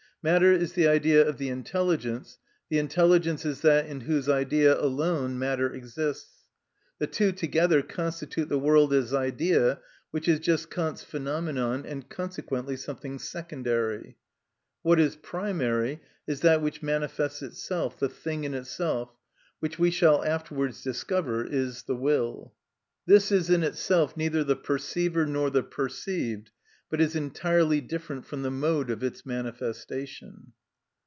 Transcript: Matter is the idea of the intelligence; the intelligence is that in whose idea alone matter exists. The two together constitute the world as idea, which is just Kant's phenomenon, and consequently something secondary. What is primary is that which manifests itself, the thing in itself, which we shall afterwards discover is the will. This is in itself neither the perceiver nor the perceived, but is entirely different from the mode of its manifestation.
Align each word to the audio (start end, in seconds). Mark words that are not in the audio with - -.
Matter 0.23 0.51
is 0.51 0.73
the 0.73 0.87
idea 0.87 1.27
of 1.27 1.39
the 1.39 1.49
intelligence; 1.49 2.37
the 2.69 2.77
intelligence 2.77 3.43
is 3.43 3.61
that 3.61 3.87
in 3.87 4.01
whose 4.01 4.29
idea 4.29 4.79
alone 4.79 5.39
matter 5.39 5.73
exists. 5.73 6.43
The 6.99 7.07
two 7.07 7.31
together 7.31 7.81
constitute 7.81 8.47
the 8.47 8.59
world 8.59 8.93
as 8.93 9.15
idea, 9.15 9.79
which 10.11 10.27
is 10.27 10.39
just 10.39 10.69
Kant's 10.69 11.03
phenomenon, 11.03 11.87
and 11.87 12.07
consequently 12.07 12.77
something 12.77 13.17
secondary. 13.17 14.17
What 14.83 14.99
is 14.99 15.15
primary 15.15 16.01
is 16.27 16.41
that 16.41 16.61
which 16.61 16.83
manifests 16.83 17.41
itself, 17.41 17.99
the 17.99 18.07
thing 18.07 18.43
in 18.43 18.53
itself, 18.53 19.09
which 19.59 19.79
we 19.79 19.89
shall 19.89 20.23
afterwards 20.23 20.83
discover 20.83 21.43
is 21.43 21.81
the 21.81 21.95
will. 21.95 22.53
This 23.07 23.31
is 23.31 23.49
in 23.49 23.63
itself 23.63 24.15
neither 24.15 24.43
the 24.43 24.55
perceiver 24.55 25.25
nor 25.25 25.49
the 25.49 25.63
perceived, 25.63 26.51
but 26.91 26.99
is 26.99 27.15
entirely 27.15 27.79
different 27.79 28.25
from 28.25 28.41
the 28.41 28.51
mode 28.51 28.89
of 28.89 29.01
its 29.01 29.25
manifestation. 29.25 30.51